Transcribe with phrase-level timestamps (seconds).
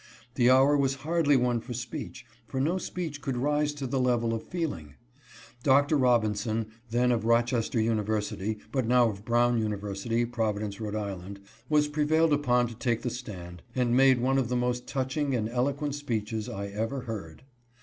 [0.33, 4.33] The hour was hardly one for speech, for no speech could rise to the level
[4.33, 4.95] of feeling.
[5.61, 10.97] Doctor Robinson, then of Rochester University, but now of "Brown University, Providence, R.
[10.97, 11.21] I.,
[11.69, 15.47] was prevailed upon to take the stand, and made one of the most touching and
[15.47, 17.43] eloquent speeches I ever heard.